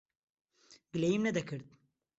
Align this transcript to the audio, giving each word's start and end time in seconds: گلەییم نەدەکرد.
گلەییم 0.91 1.21
نەدەکرد. 1.27 1.67